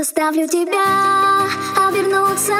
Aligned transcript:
Заставлю 0.00 0.48
тебя 0.48 1.46
обернуться. 1.76 2.54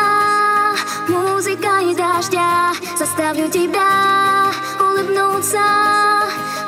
Музыкой 1.08 1.94
дождя 1.94 2.72
Заставлю 2.98 3.48
тебя 3.50 4.52
улыбнуться, 4.78 5.58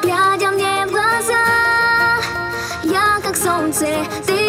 глядя 0.03 0.51
мне 0.51 0.87
в 0.87 0.91
глаза 0.91 1.45
Я 2.85 3.21
как 3.23 3.37
солнце, 3.37 3.87
ты 4.27 4.42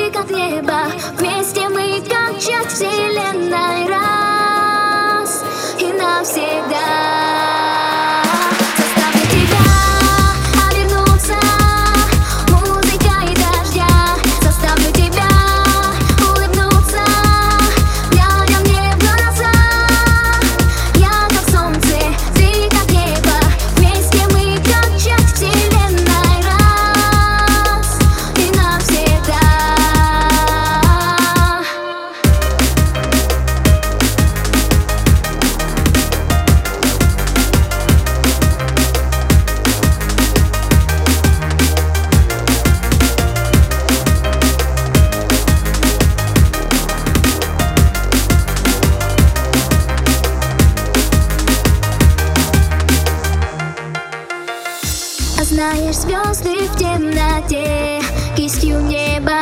знаешь, 55.63 55.95
звезды 55.95 56.67
в 56.67 56.77
темноте 56.77 58.01
Кистью 58.35 58.81
неба 58.81 59.39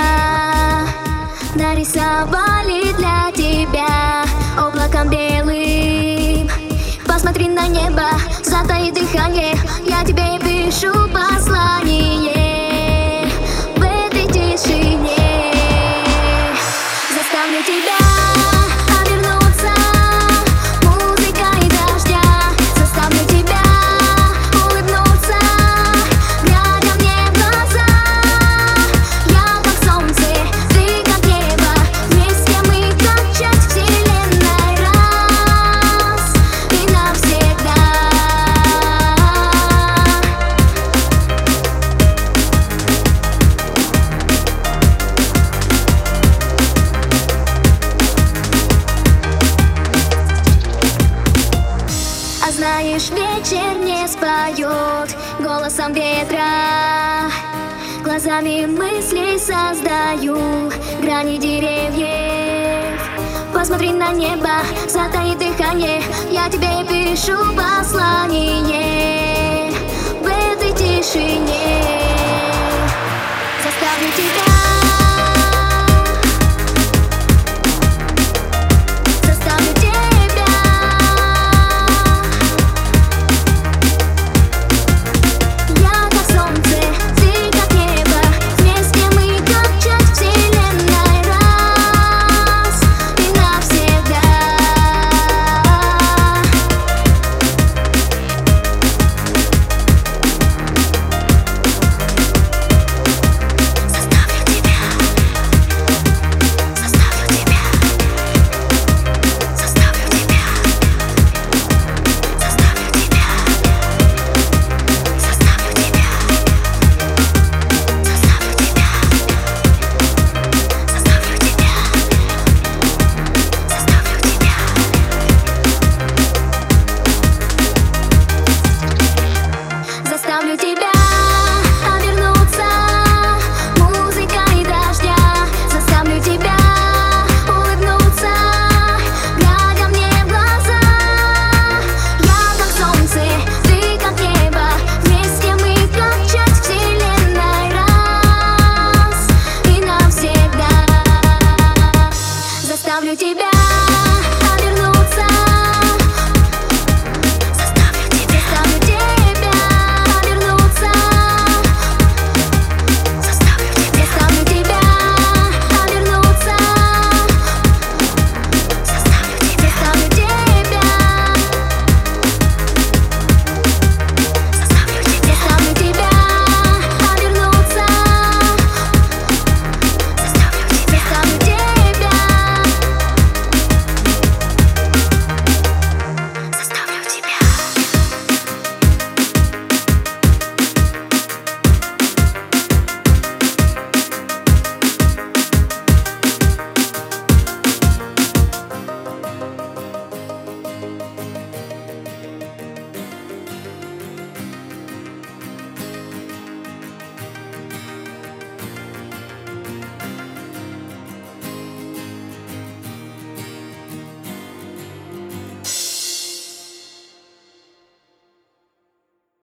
Нарисовали 1.56 2.94
для 2.94 3.32
тебя 3.34 4.24
Облаком 4.58 5.10
белым. 5.10 6.50
Посмотри 7.08 7.48
на 7.48 7.68
небо, 7.68 8.10
затаи 8.44 8.92
дыхание 8.92 9.56
Я 9.88 10.04
тебе 10.04 10.40
пишу 10.40 11.01
знаешь, 52.62 53.10
вечер 53.10 53.74
не 53.80 54.08
споет 54.08 55.18
голосом 55.40 55.94
ветра. 55.94 57.32
Глазами 58.04 58.68
мысли 58.68 59.40
создаю 59.40 60.70
грани 61.02 61.38
деревьев. 61.38 63.02
Посмотри 63.52 63.92
на 63.92 64.12
небо, 64.12 64.62
затаи 64.88 65.34
дыхание 65.34 66.04
Я 66.30 66.48
тебе 66.52 66.86
пишу 66.88 67.36
послание. 67.56 69.72
В 70.22 70.28
этой 70.28 70.72
тишине 70.74 71.51